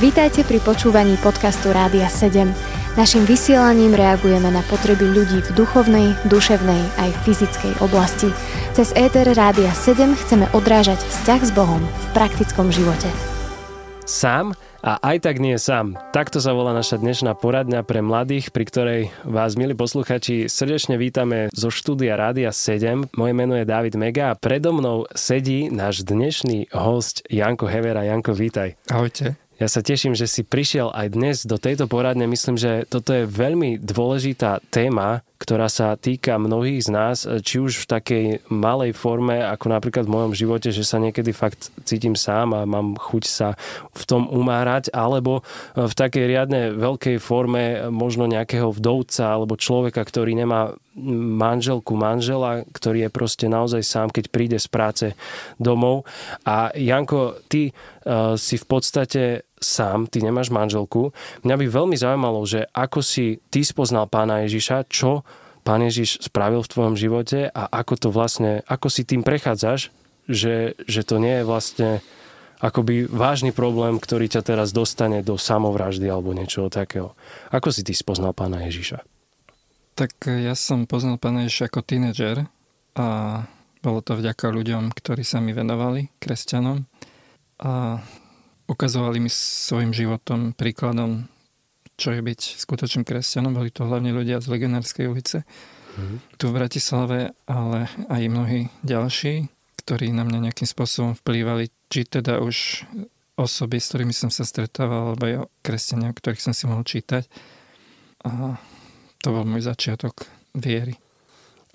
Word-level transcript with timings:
Vítajte 0.00 0.42
pri 0.42 0.58
počúvaní 0.60 1.14
podcastu 1.22 1.70
Rádia 1.70 2.10
7. 2.10 2.50
Naším 2.92 3.24
vysielaním 3.24 3.96
reagujeme 3.96 4.52
na 4.52 4.60
potreby 4.68 5.08
ľudí 5.08 5.40
v 5.40 5.50
duchovnej, 5.56 6.12
duševnej 6.28 6.82
aj 7.00 7.10
fyzickej 7.24 7.80
oblasti. 7.80 8.28
Cez 8.76 8.92
ETR 8.92 9.32
Rádia 9.32 9.72
7 9.72 10.12
chceme 10.12 10.50
odrážať 10.52 11.00
vzťah 11.00 11.40
s 11.40 11.50
Bohom 11.56 11.80
v 11.80 12.06
praktickom 12.12 12.68
živote. 12.68 13.08
Sám 14.04 14.52
a 14.82 14.98
aj 14.98 15.24
tak 15.24 15.38
nie 15.38 15.54
sám. 15.56 15.94
Takto 16.10 16.42
sa 16.42 16.50
volá 16.52 16.74
naša 16.74 16.98
dnešná 16.98 17.38
poradňa 17.38 17.86
pre 17.86 18.02
mladých, 18.02 18.50
pri 18.50 18.64
ktorej 18.66 19.02
vás, 19.22 19.54
milí 19.54 19.78
posluchači, 19.78 20.50
srdečne 20.50 20.98
vítame 20.98 21.48
zo 21.54 21.70
štúdia 21.70 22.18
Rádia 22.18 22.50
7. 22.50 23.14
Moje 23.14 23.32
meno 23.32 23.54
je 23.54 23.62
David 23.62 23.94
Mega 23.94 24.34
a 24.34 24.36
predo 24.36 24.74
mnou 24.74 25.06
sedí 25.14 25.70
náš 25.70 26.02
dnešný 26.02 26.74
host 26.74 27.22
Janko 27.30 27.70
Hevera. 27.70 28.02
Janko, 28.02 28.34
vítaj. 28.34 28.74
Ahojte. 28.90 29.38
Ja 29.62 29.70
sa 29.70 29.78
teším, 29.78 30.18
že 30.18 30.26
si 30.26 30.42
prišiel 30.42 30.90
aj 30.90 31.06
dnes 31.14 31.36
do 31.46 31.54
tejto 31.54 31.86
poradne. 31.86 32.26
Myslím, 32.26 32.58
že 32.58 32.82
toto 32.90 33.14
je 33.14 33.30
veľmi 33.30 33.78
dôležitá 33.78 34.58
téma, 34.74 35.22
ktorá 35.38 35.70
sa 35.70 35.94
týka 35.94 36.34
mnohých 36.34 36.82
z 36.82 36.90
nás, 36.90 37.22
či 37.46 37.62
už 37.62 37.86
v 37.86 37.90
takej 37.94 38.24
malej 38.50 38.90
forme, 38.90 39.38
ako 39.38 39.70
napríklad 39.70 40.10
v 40.10 40.14
mojom 40.18 40.32
živote, 40.34 40.74
že 40.74 40.82
sa 40.82 40.98
niekedy 40.98 41.30
fakt 41.30 41.70
cítim 41.86 42.18
sám 42.18 42.58
a 42.58 42.66
mám 42.66 42.98
chuť 42.98 43.22
sa 43.22 43.54
v 43.94 44.02
tom 44.02 44.26
umárať, 44.26 44.90
alebo 44.90 45.46
v 45.78 45.94
takej 45.94 46.24
riadne 46.26 46.74
veľkej 46.74 47.22
forme 47.22 47.86
možno 47.86 48.26
nejakého 48.26 48.66
vdovca 48.74 49.30
alebo 49.30 49.54
človeka, 49.54 50.02
ktorý 50.02 50.34
nemá 50.34 50.74
manželku, 51.38 51.94
manžela, 51.94 52.66
ktorý 52.74 53.06
je 53.06 53.10
proste 53.14 53.46
naozaj 53.46 53.82
sám, 53.86 54.08
keď 54.10 54.24
príde 54.26 54.58
z 54.58 54.68
práce 54.68 55.06
domov. 55.56 56.04
A 56.44 56.74
Janko, 56.76 57.40
ty 57.46 57.70
uh, 57.70 58.36
si 58.36 58.60
v 58.60 58.66
podstate 58.68 59.22
sám, 59.62 60.10
ty 60.10 60.20
nemáš 60.20 60.50
manželku. 60.50 61.14
Mňa 61.46 61.56
by 61.56 61.66
veľmi 61.70 61.96
zaujímalo, 61.96 62.42
že 62.44 62.66
ako 62.74 63.00
si 63.00 63.40
ty 63.48 63.62
spoznal 63.62 64.10
pána 64.10 64.44
Ježiša, 64.44 64.90
čo 64.90 65.22
pán 65.62 65.80
Ježiš 65.86 66.26
spravil 66.26 66.60
v 66.66 66.72
tvojom 66.74 66.94
živote 66.98 67.48
a 67.48 67.70
ako 67.70 67.94
to 67.96 68.08
vlastne, 68.10 68.66
ako 68.66 68.90
si 68.90 69.06
tým 69.06 69.22
prechádzaš, 69.22 69.94
že, 70.26 70.74
že 70.86 71.02
to 71.06 71.22
nie 71.22 71.42
je 71.42 71.48
vlastne 71.48 71.90
akoby 72.62 73.10
vážny 73.10 73.50
problém, 73.50 73.98
ktorý 73.98 74.30
ťa 74.30 74.42
teraz 74.54 74.70
dostane 74.70 75.22
do 75.26 75.34
samovraždy 75.34 76.06
alebo 76.06 76.30
niečoho 76.30 76.70
takého. 76.70 77.18
Ako 77.50 77.74
si 77.74 77.82
ty 77.82 77.90
spoznal 77.90 78.30
pána 78.34 78.62
Ježiša? 78.70 79.02
Tak 79.98 80.30
ja 80.30 80.54
som 80.54 80.86
poznal 80.86 81.18
pána 81.18 81.46
Ježiša 81.46 81.68
ako 81.68 81.80
tínedžer 81.82 82.46
a 82.94 83.06
bolo 83.82 83.98
to 83.98 84.14
vďaka 84.14 84.54
ľuďom, 84.54 84.94
ktorí 84.94 85.26
sa 85.26 85.42
mi 85.42 85.50
venovali, 85.50 86.06
kresťanom. 86.22 86.86
A 87.66 87.98
ukazovali 88.72 89.20
mi 89.20 89.30
svojim 89.30 89.92
životom 89.92 90.56
príkladom, 90.56 91.28
čo 92.00 92.16
je 92.16 92.20
byť 92.24 92.40
skutočným 92.58 93.04
kresťanom. 93.04 93.52
Boli 93.52 93.68
to 93.68 93.84
hlavne 93.84 94.10
ľudia 94.10 94.40
z 94.40 94.48
Legionárskej 94.48 95.06
ulice 95.06 95.44
mm. 95.96 96.40
tu 96.40 96.48
v 96.48 96.56
Bratislave, 96.56 97.36
ale 97.44 97.92
aj 98.08 98.22
mnohí 98.32 98.72
ďalší, 98.82 99.52
ktorí 99.84 100.10
na 100.10 100.24
mňa 100.24 100.50
nejakým 100.50 100.68
spôsobom 100.68 101.12
vplývali, 101.14 101.68
či 101.92 102.08
teda 102.08 102.40
už 102.40 102.88
osoby, 103.36 103.80
s 103.80 103.92
ktorými 103.92 104.14
som 104.14 104.28
sa 104.28 104.44
stretával, 104.44 105.12
alebo 105.12 105.24
aj 105.24 105.36
kresťania, 105.64 106.12
ktorých 106.12 106.42
som 106.42 106.54
si 106.56 106.64
mohol 106.68 106.84
čítať. 106.84 107.28
A 108.28 108.56
to 109.22 109.28
bol 109.34 109.44
môj 109.44 109.66
začiatok 109.66 110.26
viery. 110.54 110.96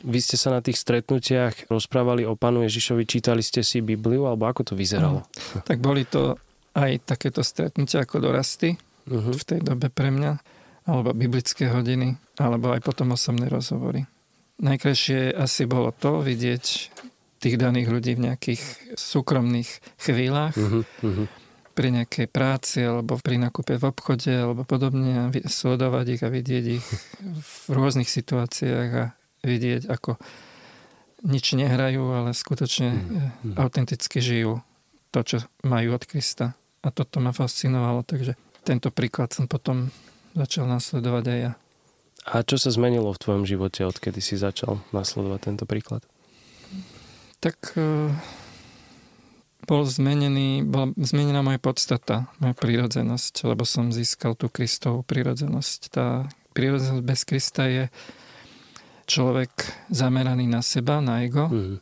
Vy 0.05 0.21
ste 0.21 0.37
sa 0.37 0.53
na 0.53 0.61
tých 0.61 0.77
stretnutiach 0.77 1.73
rozprávali 1.73 2.21
o 2.21 2.37
pánu 2.37 2.61
Ježišovi, 2.69 3.09
čítali 3.09 3.41
ste 3.41 3.65
si 3.65 3.81
Bibliu, 3.81 4.29
alebo 4.29 4.45
ako 4.45 4.71
to 4.71 4.73
vyzeralo? 4.77 5.25
No, 5.25 5.61
tak 5.65 5.81
boli 5.81 6.05
to 6.05 6.37
aj 6.77 7.09
takéto 7.09 7.41
stretnutia 7.41 8.05
ako 8.05 8.21
dorasty 8.21 8.77
uh-huh. 9.09 9.33
v 9.33 9.43
tej 9.43 9.59
dobe 9.65 9.89
pre 9.89 10.13
mňa, 10.13 10.37
alebo 10.85 11.17
biblické 11.17 11.73
hodiny, 11.73 12.15
alebo 12.37 12.71
aj 12.71 12.85
potom 12.85 13.17
osobné 13.17 13.49
rozhovory. 13.49 14.05
Najkrajšie 14.61 15.33
asi 15.33 15.65
bolo 15.65 15.89
to 15.89 16.21
vidieť 16.21 16.65
tých 17.37 17.55
daných 17.57 17.89
ľudí 17.89 18.17
v 18.17 18.29
nejakých 18.29 18.93
súkromných 18.97 19.69
chvíľach, 20.01 20.53
uh-huh. 20.57 20.81
Uh-huh. 20.85 21.25
pri 21.73 21.93
nejakej 21.93 22.27
práci, 22.29 22.85
alebo 22.85 23.17
pri 23.21 23.41
nákupe 23.41 23.77
v 23.77 23.85
obchode, 23.85 24.33
alebo 24.33 24.61
podobne, 24.65 25.29
a 25.29 25.49
sledovať 25.49 26.05
ich 26.17 26.21
a 26.25 26.29
vidieť 26.29 26.65
ich 26.77 26.85
v 27.21 27.69
rôznych 27.73 28.09
situáciách 28.09 28.89
a 28.97 29.05
vidieť, 29.45 29.89
ako 29.89 30.17
nič 31.25 31.57
nehrajú, 31.57 32.05
ale 32.13 32.37
skutočne 32.37 32.89
uh-huh. 32.93 33.65
autenticky 33.65 34.21
žijú 34.21 34.61
to, 35.09 35.19
čo 35.25 35.37
majú 35.65 35.97
od 35.97 36.05
Krista. 36.05 36.53
A 36.87 36.95
toto 36.95 37.19
ma 37.19 37.35
fascinovalo, 37.35 38.07
takže 38.07 38.39
tento 38.63 38.95
príklad 38.95 39.35
som 39.35 39.43
potom 39.43 39.91
začal 40.31 40.71
nasledovať 40.71 41.23
aj 41.27 41.39
ja. 41.43 41.51
A 42.27 42.43
čo 42.47 42.55
sa 42.55 42.71
zmenilo 42.71 43.11
v 43.11 43.21
tvojom 43.23 43.43
živote, 43.43 43.83
odkedy 43.83 44.23
si 44.23 44.39
začal 44.39 44.79
nasledovať 44.95 45.39
tento 45.51 45.65
príklad? 45.67 46.03
Tak 47.43 47.75
e, 47.75 48.11
bol 49.67 49.83
zmenený, 49.83 50.63
bola 50.63 50.91
zmenená 50.95 51.43
moja 51.43 51.59
podstata, 51.59 52.31
moja 52.39 52.55
prírodzenosť, 52.55 53.47
lebo 53.51 53.67
som 53.67 53.91
získal 53.91 54.35
tú 54.35 54.47
Kristovú 54.47 55.03
prírodzenosť. 55.03 55.79
Tá 55.91 56.27
prírodzenosť 56.55 57.03
bez 57.03 57.21
Krista 57.27 57.67
je 57.67 57.91
človek 59.07 59.51
zameraný 59.91 60.51
na 60.51 60.59
seba, 60.59 60.99
na 60.99 61.23
ego 61.23 61.47
mm. 61.47 61.77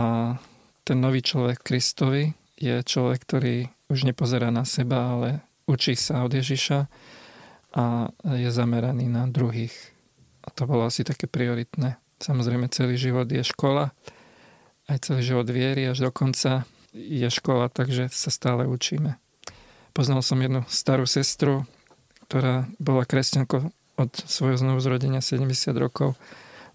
a 0.00 0.36
ten 0.84 0.96
nový 0.96 1.20
človek 1.20 1.60
Kristovi 1.60 2.32
je 2.56 2.80
človek, 2.80 3.20
ktorý 3.24 3.68
už 3.90 4.06
nepozerá 4.06 4.54
na 4.54 4.62
seba, 4.62 5.18
ale 5.18 5.42
učí 5.66 5.98
sa 5.98 6.22
od 6.22 6.30
Ježiša 6.30 6.86
a 7.74 8.10
je 8.38 8.50
zameraný 8.50 9.10
na 9.10 9.26
druhých. 9.26 9.74
A 10.46 10.54
to 10.54 10.64
bolo 10.64 10.86
asi 10.86 11.02
také 11.02 11.26
prioritné. 11.26 11.98
Samozrejme, 12.22 12.70
celý 12.70 12.96
život 12.96 13.26
je 13.26 13.42
škola, 13.42 13.90
aj 14.90 15.10
celý 15.10 15.22
život 15.22 15.46
viery 15.50 15.86
až 15.86 16.06
do 16.06 16.10
konca 16.10 16.66
je 16.94 17.26
škola, 17.30 17.70
takže 17.70 18.10
sa 18.10 18.30
stále 18.34 18.66
učíme. 18.66 19.18
Poznal 19.94 20.22
som 20.22 20.38
jednu 20.42 20.66
starú 20.66 21.06
sestru, 21.06 21.66
ktorá 22.26 22.66
bola 22.78 23.06
kresťankou 23.06 23.70
od 23.98 24.10
svojho 24.26 24.58
znovuzrodenia 24.58 25.22
70 25.22 25.74
rokov. 25.78 26.18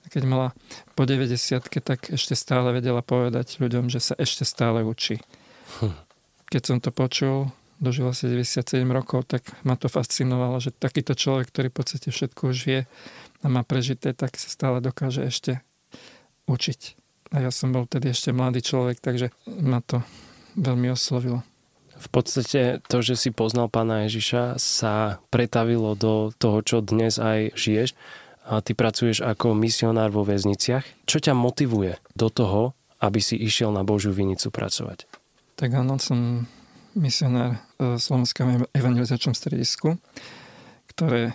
Keď 0.06 0.24
mala 0.24 0.54
po 0.94 1.10
90 1.10 1.82
tak 1.82 2.14
ešte 2.14 2.38
stále 2.38 2.70
vedela 2.70 3.02
povedať 3.02 3.58
ľuďom, 3.58 3.90
že 3.90 4.00
sa 4.00 4.14
ešte 4.16 4.46
stále 4.46 4.86
učí. 4.86 5.20
Hm 5.82 6.05
keď 6.56 6.64
som 6.64 6.80
to 6.80 6.96
počul, 6.96 7.52
dožil 7.84 8.08
asi 8.08 8.32
97 8.32 8.88
rokov, 8.88 9.28
tak 9.28 9.44
ma 9.68 9.76
to 9.76 9.92
fascinovalo, 9.92 10.64
že 10.64 10.72
takýto 10.72 11.12
človek, 11.12 11.52
ktorý 11.52 11.68
v 11.68 11.78
podstate 11.84 12.16
všetko 12.16 12.56
už 12.56 12.58
vie 12.64 12.82
a 13.44 13.46
má 13.52 13.68
prežité, 13.68 14.16
tak 14.16 14.40
sa 14.40 14.48
stále 14.48 14.80
dokáže 14.80 15.28
ešte 15.28 15.60
učiť. 16.48 16.96
A 17.36 17.44
ja 17.44 17.52
som 17.52 17.76
bol 17.76 17.84
tedy 17.84 18.16
ešte 18.16 18.32
mladý 18.32 18.64
človek, 18.64 19.04
takže 19.04 19.36
ma 19.52 19.84
to 19.84 20.00
veľmi 20.56 20.96
oslovilo. 20.96 21.44
V 22.00 22.08
podstate 22.08 22.80
to, 22.88 23.04
že 23.04 23.20
si 23.20 23.36
poznal 23.36 23.68
pána 23.68 24.08
Ježiša, 24.08 24.56
sa 24.56 25.20
pretavilo 25.28 25.92
do 26.00 26.32
toho, 26.40 26.64
čo 26.64 26.80
dnes 26.80 27.20
aj 27.20 27.52
žiješ. 27.60 28.00
A 28.48 28.64
ty 28.64 28.72
pracuješ 28.72 29.20
ako 29.28 29.52
misionár 29.58 30.14
vo 30.16 30.24
väzniciach. 30.24 31.04
Čo 31.04 31.20
ťa 31.20 31.36
motivuje 31.36 32.00
do 32.16 32.32
toho, 32.32 32.78
aby 33.04 33.20
si 33.20 33.36
išiel 33.36 33.76
na 33.76 33.84
Božiu 33.84 34.16
vinicu 34.16 34.48
pracovať? 34.54 35.15
Tak 35.56 35.72
áno, 35.72 35.96
som 36.04 36.44
misionár 36.96 37.64
v 37.80 37.96
Slovenskom 37.96 38.68
evangelizačnom 38.76 39.32
stredisku, 39.32 39.96
ktoré 40.92 41.32
e, 41.32 41.34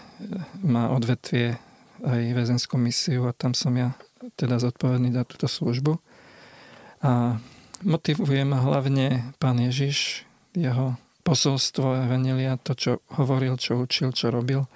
má 0.60 0.92
odvetvie 0.92 1.56
aj 2.04 2.20
väzenskú 2.32 2.80
misiu 2.80 3.28
a 3.28 3.36
tam 3.36 3.56
som 3.56 3.72
ja 3.76 3.96
teda 4.36 4.60
zodpovedný 4.60 5.12
za 5.12 5.24
túto 5.24 5.48
službu. 5.48 6.00
A 7.00 7.40
motivuje 7.80 8.44
ma 8.44 8.60
hlavne 8.60 9.32
pán 9.40 9.56
Ježiš, 9.56 10.28
jeho 10.52 11.00
posolstvo 11.24 12.04
Evangelia, 12.08 12.60
to, 12.60 12.76
čo 12.76 12.92
hovoril, 13.16 13.56
čo 13.56 13.80
učil, 13.80 14.12
čo 14.12 14.28
robil. 14.28 14.68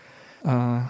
A 0.44 0.88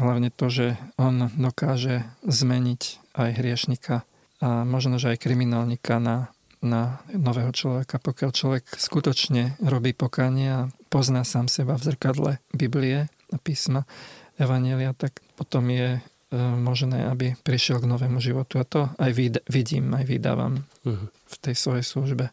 hlavne 0.00 0.32
to, 0.32 0.48
že 0.48 0.66
on 0.96 1.28
dokáže 1.36 2.04
zmeniť 2.24 3.12
aj 3.16 3.30
hriešnika 3.36 4.08
a 4.40 4.64
možno, 4.64 4.96
že 4.96 5.12
aj 5.12 5.20
kriminálnika 5.20 6.00
na 6.00 6.32
na 6.60 7.00
nového 7.12 7.50
človeka. 7.52 7.96
Pokiaľ 8.00 8.30
človek 8.30 8.64
skutočne 8.76 9.56
robí 9.64 9.96
pokanie 9.96 10.48
a 10.48 10.68
pozná 10.92 11.24
sám 11.24 11.48
seba 11.48 11.80
v 11.80 11.92
zrkadle 11.92 12.32
Biblie 12.52 13.08
a 13.32 13.36
písma 13.40 13.88
Evanielia, 14.36 14.92
tak 14.92 15.20
potom 15.36 15.68
je 15.72 15.98
e, 15.98 16.00
možné, 16.36 17.08
aby 17.08 17.36
prišiel 17.40 17.80
k 17.80 17.90
novému 17.90 18.20
životu. 18.20 18.60
A 18.60 18.64
to 18.68 18.92
aj 19.00 19.10
vidím, 19.48 19.92
aj 19.96 20.04
vydávam 20.04 20.64
uh-huh. 20.84 21.08
v 21.08 21.34
tej 21.40 21.54
svojej 21.56 21.84
službe. 21.84 22.28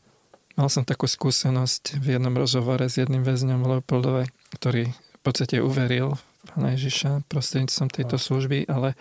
Mal 0.58 0.68
som 0.74 0.84
takú 0.84 1.06
skúsenosť 1.06 2.02
v 2.02 2.18
jednom 2.18 2.34
rozhovore 2.34 2.82
s 2.82 2.98
jedným 2.98 3.22
väzňom 3.22 3.62
v 3.62 3.70
Leopoldove, 3.78 4.24
ktorý 4.58 4.90
v 4.92 5.22
podstate 5.22 5.62
uveril 5.62 6.18
Pána 6.48 6.80
Ježiša 6.80 7.28
prostredníctvom 7.28 7.90
tejto 7.92 8.16
služby, 8.16 8.72
ale 8.72 8.96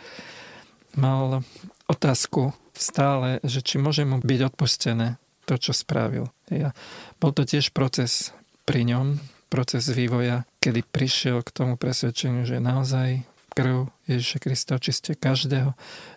mal 0.96 1.44
otázku 1.87 2.56
stále, 2.75 3.38
že 3.46 3.62
či 3.62 3.78
môže 3.78 4.02
mu 4.02 4.19
byť 4.20 4.40
odpustené 4.52 5.20
to, 5.46 5.54
čo 5.56 5.70
spravil. 5.70 6.28
Ja, 6.50 6.75
bol 7.22 7.31
to 7.31 7.46
tiež 7.46 7.70
proces 7.70 8.34
pri 8.66 8.82
ňom 8.82 9.22
proces 9.46 9.87
vývoja, 9.94 10.43
kedy 10.58 10.82
prišiel 10.82 11.40
k 11.46 11.54
tomu 11.54 11.78
presvedčeniu, 11.78 12.43
že 12.43 12.58
naozaj 12.58 13.22
krv 13.56 13.88
Ježiša 14.10 14.38
Krista 14.43 14.76
očistie 14.76 15.14
každého 15.16 15.72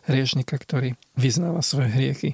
hriešnika, 0.09 0.57
ktorý 0.57 0.97
vyznáva 1.15 1.63
svoje 1.63 1.93
hriechy. 1.93 2.31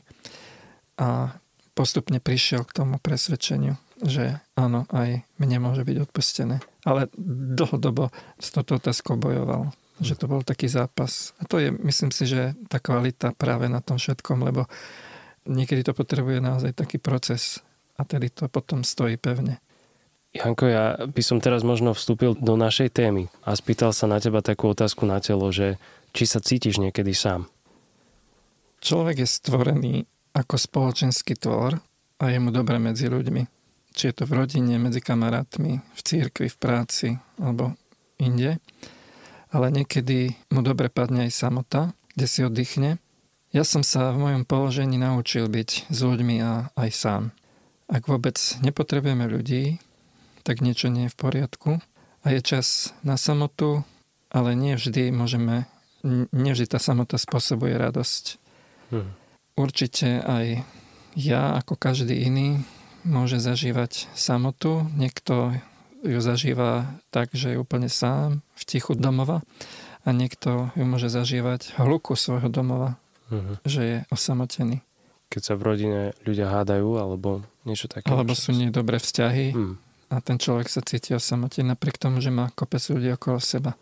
A 0.97 1.35
postupne 1.75 2.23
prišiel 2.23 2.63
k 2.63 2.81
tomu 2.81 2.97
presvedčeniu, 2.97 3.75
že 4.01 4.39
áno, 4.55 4.87
aj 4.89 5.27
mne 5.37 5.57
môže 5.61 5.83
byť 5.83 6.09
odpustené. 6.09 6.63
Ale 6.87 7.11
dlhodobo 7.19 8.09
s 8.39 8.49
touto 8.55 8.79
otázkou 8.79 9.19
bojoval 9.19 9.75
že 9.99 10.19
to 10.19 10.27
bol 10.27 10.43
taký 10.43 10.67
zápas. 10.67 11.31
A 11.39 11.47
to 11.47 11.59
je, 11.59 11.71
myslím 11.71 12.11
si, 12.11 12.27
že 12.27 12.51
tá 12.67 12.83
kvalita 12.83 13.31
práve 13.31 13.71
na 13.71 13.79
tom 13.79 13.95
všetkom, 13.95 14.43
lebo 14.43 14.67
niekedy 15.47 15.85
to 15.85 15.95
potrebuje 15.95 16.43
naozaj 16.43 16.75
taký 16.75 16.99
proces 16.99 17.63
a 17.95 18.03
tedy 18.03 18.27
to 18.27 18.51
potom 18.51 18.83
stojí 18.83 19.15
pevne. 19.15 19.63
Janko, 20.35 20.67
ja 20.67 20.99
by 21.07 21.21
som 21.23 21.39
teraz 21.39 21.63
možno 21.63 21.95
vstúpil 21.95 22.35
do 22.35 22.59
našej 22.59 22.91
témy 22.91 23.31
a 23.47 23.55
spýtal 23.55 23.95
sa 23.95 24.03
na 24.03 24.19
teba 24.19 24.43
takú 24.43 24.67
otázku 24.67 25.07
na 25.07 25.23
telo, 25.23 25.47
že 25.47 25.79
či 26.11 26.27
sa 26.27 26.43
cítiš 26.43 26.75
niekedy 26.75 27.15
sám? 27.15 27.47
Človek 28.83 29.23
je 29.23 29.27
stvorený 29.31 29.95
ako 30.35 30.59
spoločenský 30.59 31.39
tvor 31.39 31.79
a 32.19 32.23
je 32.27 32.37
mu 32.43 32.51
dobre 32.51 32.75
medzi 32.83 33.07
ľuďmi. 33.07 33.47
Či 33.95 34.11
je 34.11 34.15
to 34.19 34.27
v 34.27 34.43
rodine, 34.43 34.75
medzi 34.75 34.99
kamarátmi, 34.99 35.79
v 35.79 35.99
církvi, 36.03 36.51
v 36.51 36.57
práci 36.59 37.15
alebo 37.39 37.79
inde 38.19 38.59
ale 39.55 39.71
niekedy 39.71 40.35
mu 40.51 40.59
dobre 40.59 40.91
padne 40.91 41.31
aj 41.31 41.31
samota, 41.31 41.95
kde 42.11 42.27
si 42.27 42.43
oddychne. 42.43 42.99
Ja 43.55 43.63
som 43.63 43.87
sa 43.87 44.11
v 44.11 44.19
mojom 44.19 44.43
položení 44.43 44.99
naučil 44.99 45.47
byť 45.47 45.87
s 45.87 45.99
ľuďmi 46.03 46.43
a 46.43 46.75
aj 46.75 46.89
sám. 46.91 47.23
Ak 47.87 48.11
vôbec 48.11 48.35
nepotrebujeme 48.59 49.23
ľudí, 49.31 49.79
tak 50.43 50.59
niečo 50.59 50.91
nie 50.91 51.07
je 51.07 51.13
v 51.15 51.19
poriadku 51.23 51.71
a 52.19 52.25
je 52.35 52.43
čas 52.43 52.91
na 52.99 53.15
samotu, 53.15 53.87
ale 54.27 54.59
nie 54.59 54.75
vždy 54.75 55.15
môžeme, 55.15 55.71
nevždy 56.35 56.75
tá 56.75 56.79
samota 56.83 57.15
spôsobuje 57.15 57.79
radosť. 57.79 58.23
Hmm. 58.91 59.15
Určite 59.55 60.19
aj 60.19 60.67
ja, 61.15 61.55
ako 61.55 61.79
každý 61.79 62.27
iný, 62.27 62.59
môže 63.07 63.39
zažívať 63.39 64.11
samotu. 64.19 64.83
Niekto 64.99 65.55
ju 66.05 66.19
zažíva 66.21 67.01
tak, 67.09 67.33
že 67.33 67.53
je 67.53 67.61
úplne 67.61 67.89
sám, 67.89 68.45
v 68.55 68.63
tichu 68.63 68.93
domova 68.93 69.41
a 70.05 70.13
niekto 70.13 70.69
ju 70.77 70.85
môže 70.85 71.09
zažívať 71.09 71.81
hluku 71.81 72.13
svojho 72.13 72.47
domova, 72.47 73.01
uh-huh. 73.33 73.57
že 73.65 73.81
je 73.81 73.97
osamotený. 74.13 74.85
Keď 75.33 75.41
sa 75.41 75.53
v 75.57 75.65
rodine 75.65 75.99
ľudia 76.21 76.47
hádajú 76.53 77.01
alebo 77.01 77.41
niečo 77.65 77.89
také. 77.89 78.07
Alebo 78.07 78.37
sú 78.37 78.53
nie 78.53 78.69
dobré 78.69 79.01
vzťahy 79.01 79.57
uh-huh. 79.57 79.75
a 80.13 80.15
ten 80.21 80.37
človek 80.37 80.69
sa 80.69 80.85
cíti 80.85 81.17
osamotený 81.17 81.73
napriek 81.73 81.97
tomu, 81.97 82.21
že 82.21 82.29
má 82.29 82.53
kopec 82.53 82.81
ľudí 82.85 83.09
okolo 83.17 83.41
seba. 83.41 83.73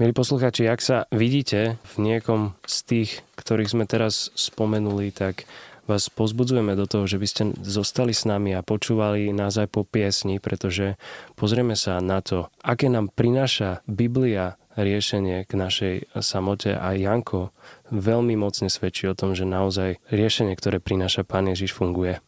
Milí 0.00 0.16
poslucháči, 0.16 0.72
ak 0.72 0.80
sa 0.80 1.04
vidíte 1.12 1.76
v 1.84 1.94
niekom 2.00 2.56
z 2.64 2.76
tých, 2.88 3.10
ktorých 3.36 3.76
sme 3.76 3.84
teraz 3.84 4.32
spomenuli, 4.32 5.12
tak 5.12 5.44
vás 5.86 6.08
pozbudzujeme 6.10 6.78
do 6.78 6.86
toho, 6.86 7.04
že 7.10 7.18
by 7.18 7.26
ste 7.26 7.42
zostali 7.62 8.14
s 8.14 8.22
nami 8.28 8.54
a 8.54 8.62
počúvali 8.66 9.34
nás 9.34 9.58
aj 9.58 9.68
po 9.70 9.82
piesni, 9.82 10.38
pretože 10.38 11.00
pozrieme 11.34 11.74
sa 11.74 11.98
na 11.98 12.22
to, 12.22 12.50
aké 12.62 12.86
nám 12.86 13.10
prináša 13.10 13.82
Biblia 13.90 14.60
riešenie 14.76 15.44
k 15.44 15.52
našej 15.52 15.94
samote 16.24 16.72
a 16.72 16.96
Janko 16.96 17.52
veľmi 17.92 18.38
mocne 18.40 18.72
svedčí 18.72 19.04
o 19.10 19.16
tom, 19.16 19.36
že 19.36 19.44
naozaj 19.44 20.00
riešenie, 20.08 20.56
ktoré 20.56 20.80
prináša 20.80 21.28
Pán 21.28 21.52
Ježiš, 21.52 21.76
funguje. 21.76 22.24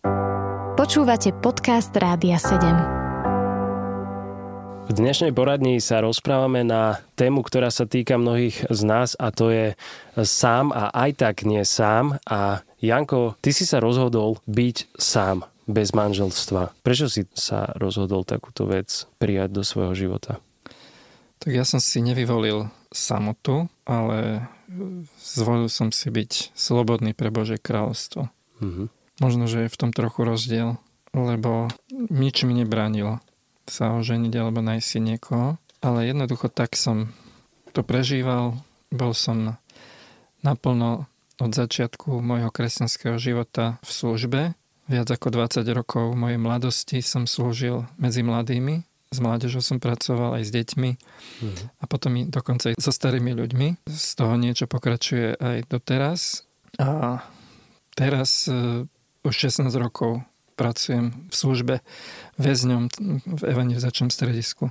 Počúvate 0.74 1.32
podcast 1.40 1.94
Rádia 1.96 2.36
7. 2.36 3.03
V 4.84 4.92
dnešnej 4.92 5.32
poradni 5.32 5.80
sa 5.80 6.04
rozprávame 6.04 6.60
na 6.60 7.00
tému, 7.16 7.40
ktorá 7.40 7.72
sa 7.72 7.88
týka 7.88 8.20
mnohých 8.20 8.68
z 8.68 8.80
nás 8.84 9.16
a 9.16 9.32
to 9.32 9.48
je 9.48 9.72
sám 10.20 10.76
a 10.76 10.92
aj 10.92 11.24
tak 11.24 11.48
nie 11.48 11.64
sám. 11.64 12.20
A 12.28 12.60
Janko, 12.84 13.32
ty 13.40 13.56
si 13.56 13.64
sa 13.64 13.80
rozhodol 13.80 14.44
byť 14.44 14.92
sám 14.92 15.48
bez 15.64 15.96
manželstva. 15.96 16.76
Prečo 16.84 17.08
si 17.08 17.24
sa 17.32 17.72
rozhodol 17.80 18.28
takúto 18.28 18.68
vec 18.68 19.08
prijať 19.16 19.56
do 19.56 19.62
svojho 19.64 19.96
života? 19.96 20.44
Tak 21.40 21.56
ja 21.56 21.64
som 21.64 21.80
si 21.80 22.04
nevyvolil 22.04 22.68
samotu, 22.92 23.72
ale 23.88 24.44
zvolil 25.16 25.72
som 25.72 25.96
si 25.96 26.12
byť 26.12 26.52
slobodný 26.52 27.16
pre 27.16 27.32
Bože 27.32 27.56
kráľovstvo. 27.56 28.28
Mm-hmm. 28.60 28.86
Možno, 29.24 29.48
že 29.48 29.64
je 29.64 29.72
v 29.72 29.80
tom 29.80 29.96
trochu 29.96 30.28
rozdiel, 30.28 30.76
lebo 31.16 31.72
nič 32.12 32.44
mi 32.44 32.52
nebránilo 32.52 33.24
sa 33.68 33.96
oženiť 33.96 34.32
alebo 34.36 34.64
nájsť 34.64 34.86
si 34.86 34.98
niekoho. 35.00 35.56
Ale 35.84 36.08
jednoducho 36.08 36.48
tak 36.48 36.76
som 36.76 37.12
to 37.76 37.84
prežíval. 37.84 38.56
Bol 38.88 39.12
som 39.12 39.58
naplno 40.40 41.08
od 41.40 41.50
začiatku 41.50 42.22
môjho 42.22 42.48
kresťanského 42.52 43.18
života 43.18 43.82
v 43.82 43.90
službe. 43.90 44.40
Viac 44.84 45.08
ako 45.08 45.32
20 45.32 45.64
rokov 45.72 46.12
mojej 46.12 46.36
mladosti 46.36 47.00
som 47.00 47.24
slúžil 47.24 47.88
medzi 47.96 48.20
mladými. 48.20 48.84
S 49.14 49.22
mládežou 49.22 49.62
som 49.62 49.78
pracoval 49.78 50.42
aj 50.42 50.44
s 50.44 50.50
deťmi 50.50 50.90
mm. 51.46 51.56
a 51.78 51.84
potom 51.86 52.26
dokonca 52.28 52.74
aj 52.74 52.82
so 52.82 52.90
starými 52.90 53.30
ľuďmi. 53.30 53.86
Z 53.86 54.08
toho 54.18 54.34
niečo 54.34 54.66
pokračuje 54.66 55.38
aj 55.38 55.70
doteraz. 55.70 56.42
A 56.82 57.22
teraz 57.94 58.50
uh, 58.50 58.82
už 59.22 59.34
16 59.54 59.70
rokov 59.78 60.20
pracujem 60.54 61.12
v 61.28 61.34
službe 61.34 61.74
väzňom 62.38 62.82
v 63.26 63.42
evangelizačnom 63.42 64.08
stredisku. 64.08 64.70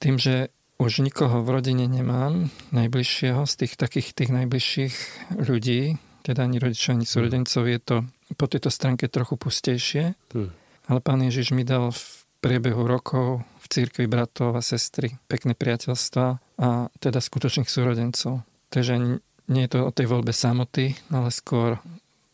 Tým, 0.00 0.18
že 0.18 0.52
už 0.82 1.06
nikoho 1.06 1.40
v 1.46 1.48
rodine 1.54 1.86
nemám, 1.86 2.50
najbližšieho, 2.74 3.46
z 3.46 3.54
tých 3.64 3.78
takých 3.78 4.10
tých 4.12 4.30
najbližších 4.34 4.94
ľudí, 5.38 5.96
teda 6.26 6.48
ani 6.48 6.58
rodičov, 6.58 6.98
ani 6.98 7.06
súrodencov, 7.06 7.62
je 7.68 7.78
to 7.78 7.96
po 8.34 8.46
tejto 8.50 8.72
stránke 8.72 9.06
trochu 9.06 9.38
pustejšie. 9.38 10.18
Hmm. 10.34 10.50
Ale 10.90 11.00
pán 11.00 11.22
Ježiš 11.22 11.54
mi 11.54 11.62
dal 11.62 11.94
v 11.94 12.02
priebehu 12.44 12.84
rokov 12.84 13.40
v 13.64 13.66
církvi 13.72 14.04
bratov 14.04 14.52
a 14.52 14.60
sestry 14.60 15.16
pekné 15.30 15.56
priateľstva 15.56 16.26
a 16.60 16.68
teda 17.00 17.20
skutočných 17.22 17.70
súrodencov. 17.70 18.44
Takže 18.68 19.20
nie 19.48 19.62
je 19.64 19.70
to 19.72 19.88
o 19.88 19.94
tej 19.94 20.10
voľbe 20.10 20.32
samoty, 20.32 20.92
ale 21.08 21.32
skôr 21.32 21.80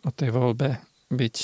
o 0.03 0.11
tej 0.11 0.35
voľbe 0.35 0.83
byť 1.13 1.37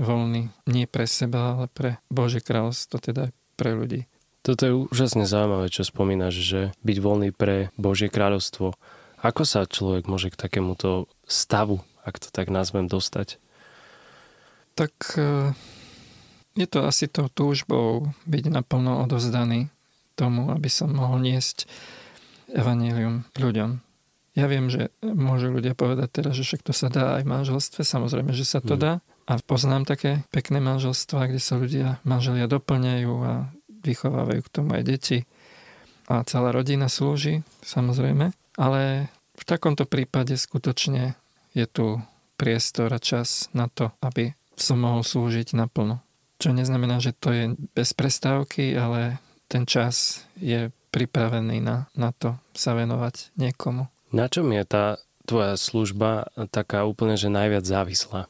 voľný 0.00 0.48
nie 0.64 0.88
pre 0.88 1.04
seba, 1.04 1.54
ale 1.54 1.66
pre 1.68 2.00
Bože 2.08 2.40
kráľovstvo, 2.40 2.96
teda 2.98 3.30
pre 3.54 3.76
ľudí. 3.76 4.08
Toto 4.40 4.62
je 4.64 4.72
úžasne 4.88 5.28
zaujímavé, 5.28 5.68
čo 5.68 5.84
spomínaš, 5.84 6.40
že 6.40 6.60
byť 6.80 6.96
voľný 6.96 7.28
pre 7.36 7.68
Božie 7.76 8.08
kráľovstvo. 8.08 8.72
Ako 9.20 9.44
sa 9.44 9.68
človek 9.68 10.08
môže 10.08 10.32
k 10.32 10.40
takémuto 10.40 11.12
stavu, 11.28 11.84
ak 12.08 12.16
to 12.16 12.32
tak 12.32 12.48
nazvem, 12.48 12.88
dostať? 12.88 13.36
Tak 14.72 15.20
e, 15.20 15.52
je 16.56 16.66
to 16.66 16.88
asi 16.88 17.04
tou 17.04 17.28
túžbou 17.28 18.08
byť 18.24 18.44
naplno 18.48 19.04
odozdaný 19.04 19.68
tomu, 20.16 20.48
aby 20.48 20.72
som 20.72 20.88
mohol 20.96 21.20
niesť 21.20 21.68
evanílium 22.48 23.28
ľuďom. 23.36 23.76
Ja 24.40 24.48
viem, 24.48 24.72
že 24.72 24.88
môžu 25.04 25.52
ľudia 25.52 25.76
povedať 25.76 26.08
teraz, 26.22 26.32
že 26.32 26.48
však 26.48 26.64
to 26.64 26.72
sa 26.72 26.88
dá 26.88 27.20
aj 27.20 27.28
v 27.28 27.32
manželstve, 27.34 27.84
samozrejme, 27.84 28.32
že 28.32 28.48
sa 28.48 28.64
to 28.64 28.72
hmm. 28.78 28.82
dá, 28.82 28.92
a 29.30 29.38
poznám 29.38 29.86
také 29.86 30.26
pekné 30.34 30.58
manželstva, 30.58 31.30
kde 31.30 31.38
sa 31.38 31.54
ľudia, 31.54 32.02
manželia 32.02 32.50
doplňajú 32.50 33.12
a 33.22 33.46
vychovávajú 33.86 34.40
k 34.42 34.50
tomu 34.50 34.74
aj 34.74 34.82
deti. 34.82 35.18
A 36.10 36.26
celá 36.26 36.50
rodina 36.50 36.90
slúži, 36.90 37.46
samozrejme. 37.62 38.34
Ale 38.58 39.06
v 39.38 39.44
takomto 39.46 39.86
prípade 39.86 40.34
skutočne 40.34 41.14
je 41.54 41.66
tu 41.70 42.02
priestor 42.34 42.90
a 42.90 42.98
čas 42.98 43.46
na 43.54 43.70
to, 43.70 43.94
aby 44.02 44.34
som 44.58 44.82
mohol 44.82 45.06
slúžiť 45.06 45.54
naplno. 45.54 46.02
Čo 46.42 46.50
neznamená, 46.50 46.98
že 46.98 47.14
to 47.14 47.30
je 47.30 47.44
bez 47.78 47.94
prestávky, 47.94 48.74
ale 48.74 49.22
ten 49.46 49.62
čas 49.62 50.26
je 50.42 50.74
pripravený 50.90 51.62
na, 51.62 51.86
na 51.94 52.10
to 52.10 52.34
sa 52.50 52.74
venovať 52.74 53.30
niekomu. 53.38 53.86
Na 54.10 54.26
čom 54.26 54.50
je 54.50 54.64
tá 54.66 54.98
tvoja 55.22 55.54
služba 55.54 56.26
taká 56.50 56.82
úplne, 56.82 57.14
že 57.14 57.30
najviac 57.30 57.62
závislá? 57.62 58.26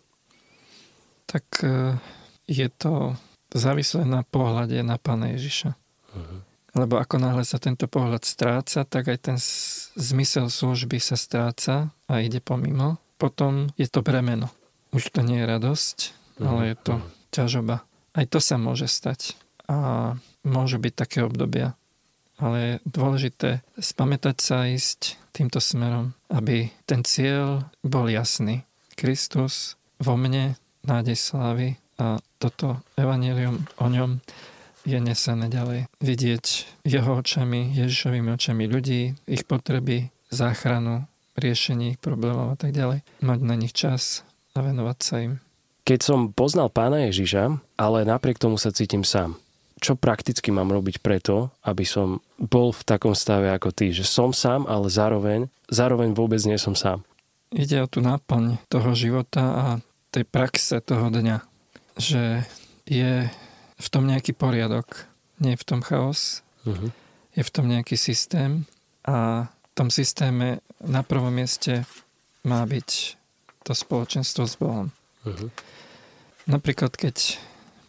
Tak 1.30 1.46
e, 1.62 1.94
je 2.50 2.66
to 2.74 3.14
závislé 3.54 4.02
na 4.02 4.26
pohľade 4.26 4.82
na 4.82 4.98
Pána 4.98 5.30
Ježiša. 5.38 5.70
Uh-huh. 6.10 6.42
Lebo 6.74 6.98
ako 6.98 7.22
náhle 7.22 7.46
sa 7.46 7.62
tento 7.62 7.86
pohľad 7.86 8.26
stráca, 8.26 8.82
tak 8.82 9.10
aj 9.10 9.18
ten 9.30 9.38
zmysel 9.94 10.50
služby 10.50 10.98
sa 10.98 11.14
stráca 11.14 11.94
a 12.10 12.12
ide 12.18 12.42
pomimo. 12.42 12.98
Potom 13.14 13.70
je 13.78 13.86
to 13.86 14.02
bremeno. 14.02 14.50
Už 14.90 15.14
to 15.14 15.22
nie 15.22 15.38
je 15.38 15.46
radosť, 15.46 15.96
uh-huh. 16.02 16.46
ale 16.50 16.62
je 16.74 16.76
to 16.82 16.94
ťažoba. 17.30 17.86
Aj 18.10 18.26
to 18.26 18.42
sa 18.42 18.58
môže 18.58 18.90
stať. 18.90 19.38
A 19.70 20.18
môže 20.42 20.82
byť 20.82 20.94
také 20.98 21.22
obdobia. 21.22 21.78
Ale 22.42 22.56
je 22.58 22.74
dôležité 22.88 23.62
spamätať 23.78 24.36
sa 24.42 24.66
ísť 24.66 25.20
týmto 25.30 25.62
smerom, 25.62 26.16
aby 26.32 26.74
ten 26.88 27.06
cieľ 27.06 27.70
bol 27.86 28.10
jasný. 28.10 28.66
Kristus 28.96 29.78
vo 30.00 30.16
mne 30.16 30.56
nádej 30.84 31.16
slávy 31.16 31.76
a 32.00 32.20
toto 32.40 32.80
evanelium 32.96 33.68
o 33.76 33.86
ňom 33.88 34.24
je 34.88 34.96
nesené 34.96 35.52
ďalej. 35.52 35.92
Vidieť 36.00 36.46
jeho 36.88 37.20
očami, 37.20 37.76
Ježišovými 37.76 38.32
očami 38.32 38.64
ľudí, 38.64 39.12
ich 39.28 39.44
potreby, 39.44 40.08
záchranu, 40.32 41.04
riešení 41.36 41.96
ich 41.96 42.00
problémov 42.00 42.54
a 42.54 42.56
tak 42.56 42.72
ďalej. 42.72 43.04
Mať 43.20 43.40
na 43.44 43.54
nich 43.60 43.76
čas 43.76 44.24
a 44.56 44.64
venovať 44.64 44.98
sa 45.00 45.14
im. 45.20 45.32
Keď 45.84 46.00
som 46.00 46.20
poznal 46.30 46.70
pána 46.72 47.08
Ježiša, 47.10 47.60
ale 47.76 47.98
napriek 48.06 48.38
tomu 48.38 48.56
sa 48.56 48.70
cítim 48.70 49.02
sám. 49.02 49.36
Čo 49.80 49.96
prakticky 49.96 50.52
mám 50.52 50.68
robiť 50.68 51.00
preto, 51.00 51.48
aby 51.64 51.88
som 51.88 52.20
bol 52.36 52.68
v 52.70 52.84
takom 52.84 53.16
stave 53.16 53.48
ako 53.48 53.72
ty, 53.72 53.88
že 53.90 54.04
som 54.04 54.36
sám, 54.36 54.68
ale 54.68 54.92
zároveň, 54.92 55.48
zároveň 55.72 56.12
vôbec 56.12 56.40
nie 56.44 56.60
som 56.60 56.76
sám. 56.76 57.00
Ide 57.50 57.82
o 57.82 57.90
tú 57.90 58.04
náplň 58.04 58.60
toho 58.70 58.92
života 58.92 59.42
a 59.42 59.66
tej 60.10 60.26
praxe 60.26 60.82
toho 60.82 61.08
dňa, 61.10 61.38
že 61.98 62.42
je 62.86 63.30
v 63.80 63.88
tom 63.88 64.04
nejaký 64.10 64.34
poriadok, 64.34 65.06
nie 65.40 65.54
je 65.54 65.62
v 65.62 65.68
tom 65.68 65.80
chaos, 65.80 66.42
uh-huh. 66.66 66.90
je 67.32 67.42
v 67.46 67.50
tom 67.50 67.70
nejaký 67.70 67.96
systém 67.96 68.66
a 69.06 69.48
v 69.48 69.68
tom 69.72 69.88
systéme 69.88 70.60
na 70.82 71.00
prvom 71.06 71.32
mieste 71.32 71.86
má 72.44 72.66
byť 72.66 73.16
to 73.64 73.72
spoločenstvo 73.72 74.44
s 74.44 74.54
Bohom. 74.58 74.92
Uh-huh. 75.24 75.48
Napríklad, 76.50 76.92
keď 76.98 77.38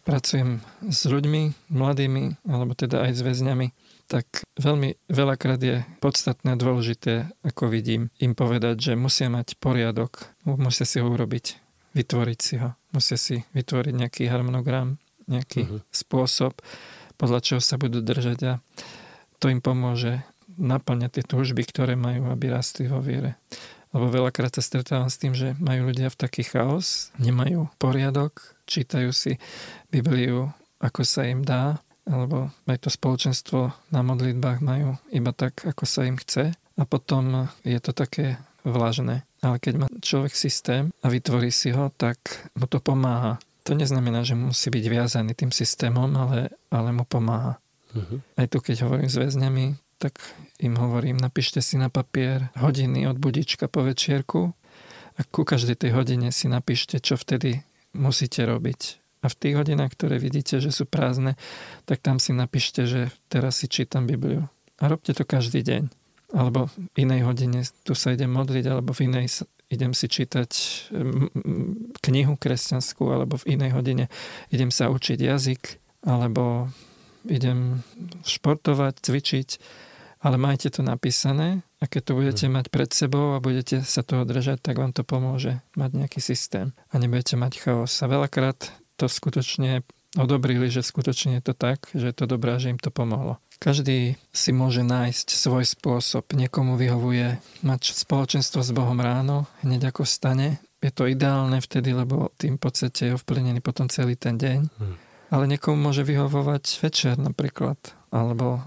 pracujem 0.06 0.62
s 0.86 1.06
ľuďmi, 1.06 1.70
mladými, 1.70 2.38
alebo 2.46 2.74
teda 2.74 3.06
aj 3.06 3.12
s 3.18 3.20
väzňami, 3.22 3.66
tak 4.10 4.44
veľmi 4.60 4.98
veľakrát 5.08 5.60
je 5.62 5.86
podstatné 6.02 6.52
a 6.52 6.60
dôležité, 6.60 7.32
ako 7.46 7.70
vidím, 7.70 8.12
im 8.20 8.36
povedať, 8.36 8.92
že 8.92 8.92
musia 8.98 9.32
mať 9.32 9.56
poriadok, 9.56 10.28
musia 10.44 10.84
si 10.84 11.00
ho 11.00 11.08
urobiť, 11.08 11.61
vytvoriť 11.92 12.38
si 12.40 12.54
ho, 12.60 12.74
musia 12.92 13.16
si 13.20 13.36
vytvoriť 13.52 13.94
nejaký 13.94 14.22
harmonogram, 14.28 14.96
nejaký 15.28 15.68
uh-huh. 15.68 15.80
spôsob, 15.92 16.58
podľa 17.16 17.40
čoho 17.44 17.60
sa 17.62 17.78
budú 17.78 18.02
držať 18.02 18.38
a 18.48 18.52
to 19.38 19.50
im 19.52 19.62
pomôže 19.62 20.22
naplňať 20.58 21.20
tie 21.20 21.24
túžby, 21.24 21.64
ktoré 21.64 21.96
majú, 21.96 22.28
aby 22.28 22.52
rastli 22.52 22.86
vo 22.86 23.00
viere. 23.00 23.40
Lebo 23.92 24.08
veľakrát 24.08 24.56
sa 24.56 24.64
stretávam 24.64 25.12
s 25.12 25.20
tým, 25.20 25.36
že 25.36 25.52
majú 25.60 25.92
ľudia 25.92 26.08
v 26.08 26.16
taký 26.16 26.48
chaos, 26.48 27.12
nemajú 27.20 27.68
poriadok, 27.76 28.40
čítajú 28.64 29.12
si 29.12 29.36
Bibliu, 29.92 30.48
ako 30.80 31.04
sa 31.04 31.28
im 31.28 31.44
dá, 31.44 31.80
alebo 32.08 32.50
aj 32.66 32.82
to 32.82 32.88
spoločenstvo 32.90 33.70
na 33.94 34.00
modlitbách 34.02 34.58
majú 34.64 34.98
iba 35.12 35.30
tak, 35.30 35.62
ako 35.62 35.84
sa 35.86 36.08
im 36.08 36.18
chce 36.18 36.56
a 36.56 36.82
potom 36.88 37.46
je 37.62 37.78
to 37.78 37.92
také 37.94 38.40
vlažné. 38.66 39.22
Ale 39.42 39.58
keď 39.58 39.74
má 39.74 39.86
človek 39.98 40.32
systém 40.38 40.94
a 41.02 41.06
vytvorí 41.10 41.50
si 41.50 41.74
ho, 41.74 41.90
tak 41.98 42.18
mu 42.54 42.70
to 42.70 42.78
pomáha. 42.78 43.42
To 43.66 43.74
neznamená, 43.74 44.22
že 44.22 44.38
musí 44.38 44.70
byť 44.70 44.84
viazaný 44.86 45.34
tým 45.34 45.50
systémom, 45.50 46.10
ale, 46.14 46.54
ale 46.70 46.90
mu 46.94 47.02
pomáha. 47.02 47.58
Uh-huh. 47.94 48.22
Aj 48.38 48.46
tu, 48.46 48.62
keď 48.62 48.86
hovorím 48.86 49.10
s 49.10 49.18
väzňami, 49.18 49.78
tak 49.98 50.18
im 50.58 50.74
hovorím, 50.78 51.18
napíšte 51.18 51.62
si 51.62 51.78
na 51.78 51.86
papier 51.86 52.50
hodiny 52.58 53.06
od 53.06 53.18
budička 53.22 53.70
po 53.70 53.86
večierku 53.86 54.50
a 55.14 55.20
ku 55.28 55.46
každej 55.46 55.78
tej 55.78 55.90
hodine 55.94 56.34
si 56.34 56.50
napíšte, 56.50 56.98
čo 56.98 57.14
vtedy 57.14 57.62
musíte 57.94 58.42
robiť. 58.42 58.98
A 59.22 59.30
v 59.30 59.38
tých 59.38 59.54
hodinách, 59.54 59.94
ktoré 59.94 60.18
vidíte, 60.18 60.58
že 60.58 60.74
sú 60.74 60.82
prázdne, 60.82 61.38
tak 61.86 62.02
tam 62.02 62.18
si 62.18 62.34
napíšte, 62.34 62.82
že 62.90 63.14
teraz 63.30 63.62
si 63.62 63.70
čítam 63.70 64.10
Bibliu. 64.10 64.50
A 64.82 64.90
robte 64.90 65.14
to 65.14 65.22
každý 65.22 65.62
deň. 65.62 66.01
Alebo 66.32 66.72
v 66.96 66.96
inej 67.04 67.28
hodine 67.28 67.60
tu 67.84 67.92
sa 67.92 68.16
idem 68.16 68.32
modliť, 68.32 68.64
alebo 68.68 68.96
v 68.96 69.12
inej 69.12 69.44
idem 69.68 69.92
si 69.92 70.08
čítať 70.08 70.50
knihu 72.00 72.34
kresťanskú, 72.40 73.04
alebo 73.12 73.36
v 73.40 73.56
inej 73.56 73.76
hodine 73.76 74.04
idem 74.48 74.72
sa 74.72 74.88
učiť 74.88 75.18
jazyk, 75.20 75.62
alebo 76.08 76.72
idem 77.28 77.84
športovať, 78.24 78.94
cvičiť 79.04 79.48
ale 80.22 80.38
majte 80.38 80.70
to 80.70 80.86
napísané 80.86 81.66
a 81.82 81.90
keď 81.90 82.02
to 82.06 82.12
budete 82.14 82.46
hm. 82.46 82.52
mať 82.54 82.66
pred 82.70 82.90
sebou 82.94 83.34
a 83.34 83.42
budete 83.42 83.82
sa 83.82 84.06
toho 84.06 84.22
držať, 84.22 84.62
tak 84.62 84.78
vám 84.78 84.94
to 84.94 85.02
pomôže 85.02 85.58
mať 85.74 85.90
nejaký 85.98 86.22
systém 86.22 86.70
a 86.94 86.94
nebudete 86.96 87.34
mať 87.34 87.58
chaos. 87.58 87.92
A 88.00 88.06
veľakrát 88.06 88.70
to 88.96 89.10
skutočne 89.10 89.82
odobrili, 90.14 90.70
že 90.70 90.86
skutočne 90.86 91.42
je 91.42 91.44
to 91.50 91.54
tak, 91.58 91.90
že 91.90 92.14
je 92.14 92.16
to 92.16 92.30
dobré, 92.30 92.54
že 92.62 92.70
im 92.70 92.78
to 92.78 92.94
pomohlo. 92.94 93.42
Každý 93.62 94.18
si 94.34 94.50
môže 94.50 94.82
nájsť 94.82 95.38
svoj 95.38 95.62
spôsob. 95.62 96.34
Niekomu 96.34 96.74
vyhovuje 96.74 97.38
mať 97.62 97.94
spoločenstvo 97.94 98.58
s 98.58 98.74
Bohom 98.74 98.98
ráno, 98.98 99.46
hneď 99.62 99.94
ako 99.94 100.02
stane. 100.02 100.58
Je 100.82 100.90
to 100.90 101.06
ideálne 101.06 101.62
vtedy, 101.62 101.94
lebo 101.94 102.34
tým 102.34 102.58
podstate 102.58 103.06
je 103.06 103.14
ovplyvnený 103.14 103.62
potom 103.62 103.86
celý 103.86 104.18
ten 104.18 104.34
deň. 104.34 104.60
Hmm. 104.66 104.98
Ale 105.30 105.46
niekomu 105.46 105.78
môže 105.78 106.02
vyhovovať 106.02 106.82
večer 106.82 107.14
napríklad, 107.22 107.78
alebo 108.10 108.66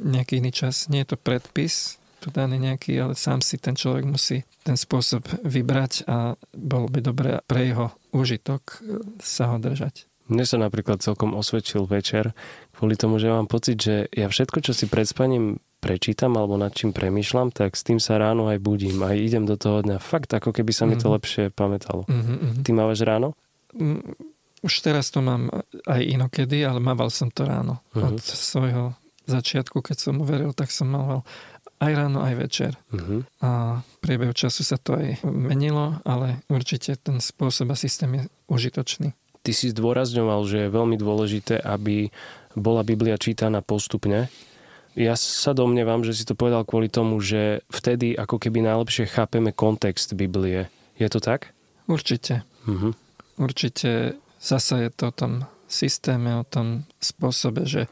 nejaký 0.00 0.40
iný 0.40 0.56
čas. 0.56 0.88
Nie 0.88 1.04
je 1.04 1.12
to 1.12 1.18
predpis, 1.20 2.00
tu 2.24 2.32
daný 2.32 2.56
nejaký, 2.56 2.96
ale 2.96 3.20
sám 3.20 3.44
si 3.44 3.60
ten 3.60 3.76
človek 3.76 4.08
musí 4.08 4.48
ten 4.64 4.80
spôsob 4.80 5.28
vybrať 5.44 6.08
a 6.08 6.32
bolo 6.56 6.88
by 6.88 7.04
dobré 7.04 7.44
pre 7.44 7.68
jeho 7.68 7.92
úžitok 8.16 8.80
e, 8.80 9.04
sa 9.20 9.52
ho 9.52 9.60
držať. 9.60 10.08
Mne 10.24 10.44
sa 10.48 10.56
napríklad 10.56 11.04
celkom 11.04 11.36
osvedčil 11.36 11.84
večer 11.84 12.32
kvôli 12.72 12.96
tomu, 12.96 13.20
že 13.20 13.28
mám 13.28 13.44
pocit, 13.44 13.76
že 13.76 14.08
ja 14.08 14.26
všetko, 14.28 14.64
čo 14.64 14.72
si 14.72 14.88
pred 14.88 15.04
spaním 15.04 15.60
prečítam 15.84 16.32
alebo 16.40 16.56
nad 16.56 16.72
čím 16.72 16.96
premyšľam, 16.96 17.52
tak 17.52 17.76
s 17.76 17.84
tým 17.84 18.00
sa 18.00 18.16
ráno 18.16 18.48
aj 18.48 18.56
budím 18.56 19.04
a 19.04 19.12
idem 19.12 19.44
do 19.44 19.60
toho 19.60 19.84
dňa. 19.84 20.00
Fakt 20.00 20.32
ako 20.32 20.56
keby 20.56 20.72
sa 20.72 20.88
mi 20.88 20.96
to 20.96 21.06
mm-hmm. 21.06 21.16
lepšie 21.20 21.44
pamätalo. 21.52 22.08
Mm-hmm. 22.08 22.64
Ty 22.64 22.70
mávaš 22.72 23.04
ráno? 23.04 23.36
Mm, 23.76 24.00
už 24.64 24.74
teraz 24.80 25.12
to 25.12 25.20
mám 25.20 25.52
aj 25.84 26.00
inokedy, 26.00 26.64
ale 26.64 26.80
mával 26.80 27.12
som 27.12 27.28
to 27.28 27.44
ráno. 27.44 27.84
Mm-hmm. 27.92 28.08
Od 28.08 28.16
svojho 28.24 28.84
začiatku, 29.28 29.84
keď 29.84 29.96
som 30.08 30.24
uveril, 30.24 30.56
tak 30.56 30.72
som 30.72 30.88
mal 30.88 31.20
aj 31.84 31.92
ráno, 31.92 32.24
aj 32.24 32.34
večer. 32.38 32.72
Uh-huh. 32.92 33.26
A 33.44 33.80
priebehu 34.00 34.32
času 34.32 34.64
sa 34.64 34.80
to 34.80 34.96
aj 34.96 35.20
menilo, 35.26 36.00
ale 36.06 36.44
určite 36.48 36.96
ten 36.96 37.20
spôsob 37.20 37.72
a 37.72 37.76
systém 37.76 38.08
je 38.14 38.22
užitočný. 38.48 39.12
Ty 39.44 39.52
si 39.52 39.70
zdôrazňoval, 39.76 40.40
že 40.48 40.56
je 40.66 40.72
veľmi 40.72 40.96
dôležité, 40.96 41.60
aby 41.60 42.08
bola 42.56 42.80
Biblia 42.80 43.20
čítaná 43.20 43.60
postupne. 43.60 44.32
Ja 44.96 45.18
sa 45.18 45.52
domnievam, 45.52 46.00
že 46.00 46.16
si 46.16 46.24
to 46.24 46.32
povedal 46.32 46.64
kvôli 46.64 46.88
tomu, 46.88 47.20
že 47.20 47.60
vtedy 47.68 48.16
ako 48.16 48.40
keby 48.40 48.64
najlepšie 48.64 49.10
chápeme 49.10 49.52
kontext 49.52 50.16
Biblie. 50.16 50.72
Je 50.96 51.08
to 51.12 51.20
tak? 51.20 51.52
Určite. 51.84 52.46
Uh-huh. 52.64 52.96
Určite 53.36 54.16
zasa 54.40 54.86
je 54.86 54.90
to 54.94 55.10
o 55.10 55.12
tom 55.12 55.32
systéme, 55.68 56.40
o 56.40 56.46
tom 56.46 56.88
spôsobe, 57.02 57.66
že 57.68 57.90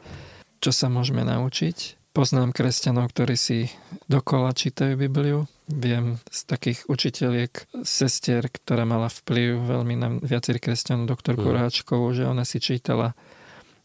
čo 0.63 0.71
sa 0.71 0.87
môžeme 0.87 1.27
naučiť. 1.27 2.02
Poznám 2.13 2.53
kresťanov, 2.53 3.09
ktorí 3.09 3.33
si 3.33 3.73
dokola 4.05 4.53
čítajú 4.53 4.93
Bibliu. 5.01 5.49
Viem 5.65 6.21
z 6.29 6.45
takých 6.45 6.85
učiteľiek, 6.85 7.81
sestier, 7.81 8.45
ktorá 8.53 8.85
mala 8.85 9.09
vplyv 9.09 9.65
veľmi 9.65 9.95
na 9.97 10.21
viacerých 10.21 10.69
kresťanov, 10.69 11.09
doktorku 11.09 11.49
mm. 11.49 11.57
Ráčkovú, 11.57 12.13
že 12.13 12.29
ona 12.29 12.45
si 12.45 12.61
čítala 12.61 13.17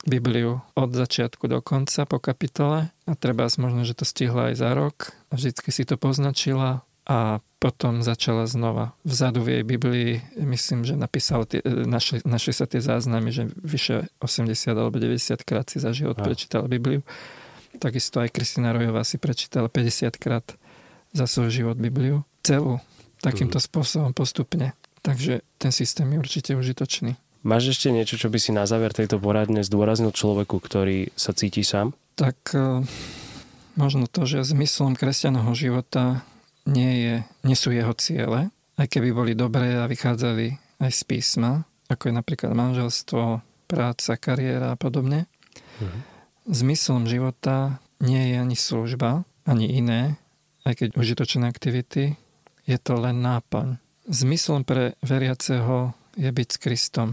Bibliu 0.05 0.61
od 0.77 0.91
začiatku 0.93 1.49
do 1.49 1.65
konca 1.65 2.05
po 2.05 2.21
kapitole 2.21 2.93
a 3.09 3.13
treba 3.17 3.49
možno, 3.57 3.89
že 3.89 3.97
to 3.97 4.05
stihla 4.05 4.53
aj 4.53 4.61
za 4.61 4.77
rok 4.77 5.17
a 5.33 5.41
vždycky 5.41 5.73
si 5.73 5.89
to 5.89 5.97
poznačila 5.97 6.85
a 7.09 7.41
potom 7.57 8.05
začala 8.05 8.45
znova. 8.45 8.93
Vzadu 9.09 9.41
v 9.41 9.57
jej 9.57 9.65
Biblii, 9.65 10.13
myslím, 10.45 10.85
že 10.85 11.01
napísal, 11.01 11.49
tie, 11.49 11.65
našli, 11.65 12.21
našli 12.29 12.53
sa 12.53 12.69
tie 12.69 12.85
záznamy, 12.85 13.33
že 13.33 13.49
vyše 13.57 14.13
80 14.21 14.53
alebo 14.77 15.01
90 15.01 15.49
krát 15.49 15.65
si 15.73 15.81
za 15.81 15.97
život 15.97 16.21
prečítala 16.21 16.69
Bibliu. 16.69 17.01
Takisto 17.77 18.25
aj 18.25 18.33
Kristina 18.33 18.73
Rojová 18.73 19.05
si 19.05 19.21
prečítala 19.21 19.69
50 19.69 20.17
krát 20.17 20.57
za 21.13 21.29
svoj 21.29 21.53
život 21.53 21.77
Bibliu. 21.77 22.25
Celú 22.41 22.81
takýmto 23.21 23.61
mm. 23.61 23.65
spôsobom 23.69 24.13
postupne. 24.17 24.73
Takže 25.05 25.45
ten 25.61 25.73
systém 25.75 26.09
je 26.11 26.19
určite 26.19 26.51
užitočný. 26.57 27.21
Máš 27.47 27.79
ešte 27.79 27.95
niečo, 27.95 28.19
čo 28.19 28.29
by 28.33 28.39
si 28.41 28.51
na 28.51 28.67
záver 28.67 28.91
tejto 28.91 29.23
poradne 29.23 29.63
zdôraznil 29.63 30.11
človeku, 30.11 30.59
ktorý 30.59 31.15
sa 31.15 31.31
cíti 31.31 31.63
sám? 31.63 31.95
Tak 32.19 32.37
eh, 32.57 32.83
možno 33.79 34.11
to, 34.11 34.27
že 34.27 34.43
zmyslom 34.43 34.99
kresťaného 34.99 35.49
života 35.55 36.27
nie, 36.67 36.93
je, 36.99 37.15
nie 37.47 37.57
sú 37.57 37.71
jeho 37.71 37.95
ciele, 37.95 38.51
aj 38.77 38.87
keby 38.91 39.15
boli 39.15 39.33
dobré 39.39 39.79
a 39.79 39.89
vychádzali 39.89 40.59
aj 40.83 40.91
z 40.93 41.03
písma, 41.07 41.63
ako 41.89 42.11
je 42.11 42.15
napríklad 42.15 42.53
manželstvo, 42.53 43.41
práca, 43.71 44.19
kariéra 44.19 44.75
a 44.75 44.81
podobne. 44.81 45.31
Mhm. 45.79 46.18
Zmyslom 46.49 47.05
života 47.05 47.77
nie 48.01 48.33
je 48.33 48.37
ani 48.41 48.57
služba, 48.57 49.29
ani 49.45 49.69
iné, 49.69 50.17
aj 50.65 50.81
keď 50.81 50.89
užitočné 50.97 51.45
aktivity, 51.45 52.17
je 52.65 52.79
to 52.81 52.97
len 52.97 53.21
náplň. 53.21 53.77
Zmyslom 54.09 54.65
pre 54.65 54.97
veriaceho 55.05 55.93
je 56.17 56.29
byť 56.33 56.49
s 56.49 56.57
Kristom. 56.57 57.09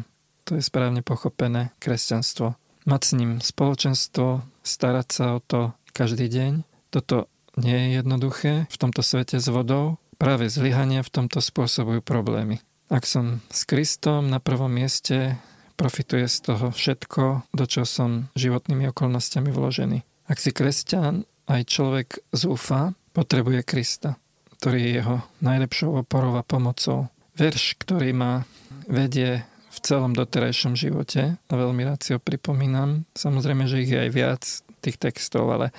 To 0.48 0.56
je 0.56 0.64
správne 0.64 1.04
pochopené 1.04 1.76
kresťanstvo. 1.84 2.56
Mať 2.88 3.02
s 3.04 3.12
ním 3.20 3.32
spoločenstvo, 3.44 4.40
starať 4.64 5.08
sa 5.12 5.26
o 5.36 5.44
to 5.44 5.76
každý 5.92 6.32
deň. 6.32 6.64
Toto 6.88 7.28
nie 7.60 7.76
je 7.76 7.90
jednoduché 8.00 8.54
v 8.72 8.78
tomto 8.80 9.04
svete 9.04 9.44
s 9.44 9.52
vodou. 9.52 10.00
Práve 10.16 10.48
zlyhania 10.48 11.04
v 11.04 11.12
tomto 11.12 11.44
spôsobujú 11.44 12.00
problémy. 12.00 12.64
Ak 12.88 13.04
som 13.04 13.44
s 13.52 13.68
Kristom 13.68 14.32
na 14.32 14.40
prvom 14.40 14.72
mieste, 14.72 15.36
profituje 15.76 16.26
z 16.26 16.38
toho 16.52 16.72
všetko, 16.72 17.52
do 17.52 17.66
čo 17.68 17.84
som 17.84 18.32
životnými 18.40 18.90
okolnostiami 18.90 19.52
vložený. 19.52 20.02
Ak 20.26 20.42
si 20.42 20.50
kresťan, 20.50 21.28
aj 21.46 21.62
človek 21.70 22.08
zúfa, 22.34 22.98
potrebuje 23.14 23.62
Krista, 23.62 24.18
ktorý 24.58 24.80
je 24.82 24.92
jeho 25.00 25.18
najlepšou 25.46 26.02
oporou 26.02 26.36
a 26.36 26.44
pomocou. 26.44 27.14
Verš, 27.38 27.78
ktorý 27.78 28.16
ma 28.16 28.48
vedie 28.90 29.46
v 29.76 29.78
celom 29.84 30.16
doterajšom 30.16 30.74
živote 30.80 31.36
a 31.36 31.54
veľmi 31.54 31.84
rád 31.84 32.00
si 32.02 32.16
ho 32.16 32.20
pripomínam. 32.20 33.04
Samozrejme, 33.14 33.68
že 33.68 33.84
ich 33.84 33.92
je 33.92 34.00
aj 34.00 34.12
viac 34.12 34.42
tých 34.80 34.98
textov, 34.98 35.52
ale 35.52 35.76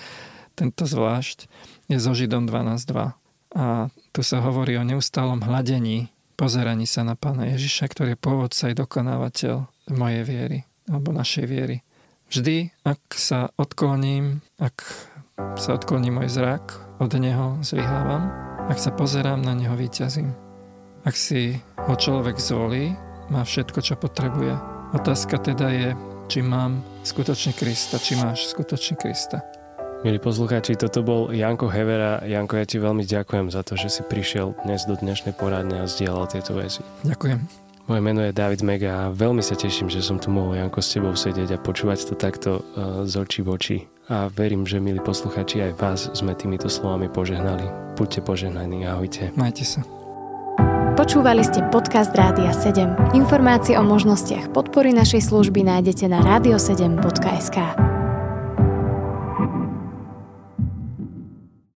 tento 0.53 0.85
zvlášť 0.85 1.49
je 1.89 1.99
zo 2.01 2.13
Židom 2.13 2.45
12.2. 2.45 3.17
A 3.57 3.89
tu 4.13 4.21
sa 4.21 4.45
hovorí 4.45 4.77
o 4.77 4.85
neustálom 4.85 5.41
hladení, 5.41 6.13
pozeraní 6.37 6.85
sa 6.85 7.09
na 7.09 7.17
Pána 7.17 7.49
Ježiša, 7.57 7.89
ktorý 7.89 8.15
je 8.15 8.21
pôvodca 8.21 8.69
aj 8.69 8.75
dokonávateľ 8.85 9.76
mojej 9.91 10.23
viery, 10.27 10.59
alebo 10.91 11.15
našej 11.15 11.47
viery. 11.47 11.83
Vždy, 12.27 12.75
ak 12.83 13.15
sa 13.15 13.55
odkloním, 13.55 14.43
ak 14.59 14.83
sa 15.61 15.79
odkloní 15.79 16.11
môj 16.11 16.27
zrak, 16.33 16.75
od 16.99 17.13
neho 17.15 17.61
zvyhávam, 17.63 18.33
ak 18.67 18.79
sa 18.83 18.91
pozerám, 18.91 19.45
na 19.45 19.55
neho 19.55 19.79
výťazím. 19.79 20.35
Ak 21.07 21.15
si 21.15 21.63
ho 21.87 21.95
človek 21.95 22.41
zvolí, 22.43 22.99
má 23.31 23.47
všetko, 23.47 23.79
čo 23.79 23.95
potrebuje. 23.95 24.59
Otázka 24.91 25.39
teda 25.39 25.71
je, 25.71 25.91
či 26.27 26.43
mám 26.43 26.83
skutočne 27.07 27.55
Krista, 27.55 28.03
či 28.03 28.19
máš 28.19 28.51
skutočne 28.51 28.99
Krista. 28.99 29.47
Milí 30.03 30.19
poslucháči, 30.19 30.75
toto 30.75 31.07
bol 31.07 31.31
Janko 31.31 31.71
Hevera. 31.71 32.23
Janko, 32.27 32.59
ja 32.59 32.67
ti 32.67 32.83
veľmi 32.83 33.07
ďakujem 33.07 33.55
za 33.55 33.63
to, 33.63 33.79
že 33.79 33.89
si 33.91 34.03
prišiel 34.03 34.55
dnes 34.67 34.83
do 34.87 34.99
dnešnej 34.99 35.35
poradne 35.35 35.83
a 35.83 35.91
zdieľal 35.91 36.27
tieto 36.31 36.59
veci. 36.59 36.83
Ďakujem. 37.07 37.66
Moje 37.87 38.03
meno 38.03 38.19
je 38.27 38.35
David 38.35 38.67
Mega 38.67 39.07
a 39.07 39.15
veľmi 39.15 39.39
sa 39.47 39.55
teším, 39.55 39.87
že 39.87 40.03
som 40.03 40.19
tu 40.19 40.27
mohol 40.35 40.59
Janko 40.59 40.83
s 40.83 40.91
tebou 40.91 41.15
sedieť 41.15 41.55
a 41.55 41.63
počúvať 41.63 42.11
to 42.11 42.15
takto 42.19 42.51
uh, 42.59 43.07
z 43.07 43.15
očí 43.15 43.41
v 43.47 43.49
oči. 43.55 43.79
A 44.11 44.27
verím, 44.27 44.67
že 44.67 44.83
milí 44.83 44.99
posluchači 44.99 45.63
aj 45.63 45.73
vás 45.79 46.01
sme 46.11 46.35
týmito 46.35 46.67
slovami 46.67 47.07
požehnali. 47.07 47.95
Buďte 47.95 48.27
požehnaní, 48.27 48.87
ahojte. 48.91 49.31
Majte 49.39 49.63
sa. 49.63 49.87
Počúvali 50.99 51.47
ste 51.47 51.63
podcast 51.71 52.11
Rádia 52.11 52.51
7. 52.51 53.15
Informácie 53.15 53.79
o 53.79 53.85
možnostiach 53.87 54.51
podpory 54.51 54.91
našej 54.91 55.23
služby 55.31 55.63
nájdete 55.63 56.11
na 56.11 56.19
radio7.sk. 56.27 57.86